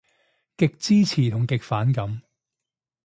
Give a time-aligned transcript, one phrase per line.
[0.57, 2.23] 極支持同極反感